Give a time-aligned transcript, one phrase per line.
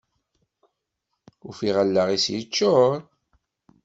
[1.47, 2.99] Ufiɣ allaɣ-is yeččur.